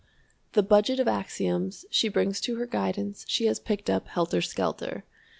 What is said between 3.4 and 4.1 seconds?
has picked up